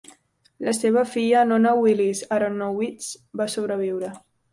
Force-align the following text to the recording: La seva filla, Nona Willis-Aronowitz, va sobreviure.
La 0.67 0.71
seva 0.75 1.01
filla, 1.09 1.43
Nona 1.51 1.73
Willis-Aronowitz, 1.79 3.11
va 3.43 3.49
sobreviure. 3.57 4.11